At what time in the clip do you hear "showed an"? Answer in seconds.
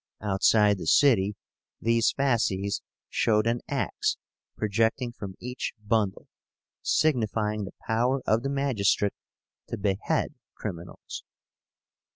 3.07-3.61